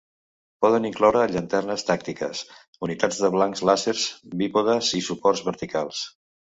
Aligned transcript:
Poden 0.65 0.87
incloure 0.89 1.25
llanternes 1.33 1.85
tàctiques, 1.91 2.43
unitats 2.89 3.23
de 3.27 3.33
blancs 3.37 3.65
làser, 3.73 3.97
bípodes 4.43 4.95
i 5.03 5.07
suports 5.11 5.49
verticals. 5.53 6.07